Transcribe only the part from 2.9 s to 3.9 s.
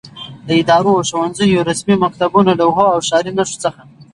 او ښاري نښو څخه